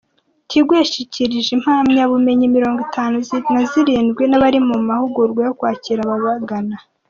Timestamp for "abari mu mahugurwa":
4.37-5.39